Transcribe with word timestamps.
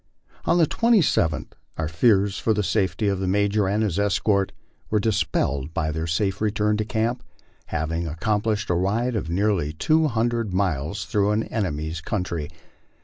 On 0.45 0.57
the 0.57 0.65
27th 0.65 1.51
our 1.77 1.87
fears 1.87 2.39
for 2.39 2.55
the 2.55 2.63
safety 2.63 3.07
of 3.07 3.19
the 3.19 3.27
Major 3.27 3.67
and 3.67 3.83
his 3.83 3.99
escort 3.99 4.51
were 4.89 4.99
dis 4.99 5.23
pelled 5.23 5.75
by 5.75 5.91
their 5.91 6.07
safe 6.07 6.41
return 6.41 6.75
to 6.77 6.85
camp, 6.85 7.21
having 7.67 8.07
accomplished 8.07 8.71
a 8.71 8.73
ride 8.73 9.15
of 9.15 9.29
nearly 9.29 9.73
two 9.73 10.07
hundred 10.07 10.55
miles 10.55 11.05
through 11.05 11.29
an 11.29 11.43
enemy's 11.43 12.01
country. 12.01 12.49